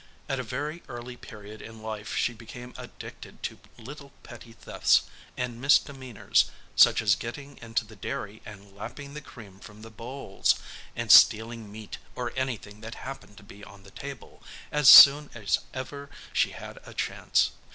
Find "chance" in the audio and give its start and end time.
16.95-17.51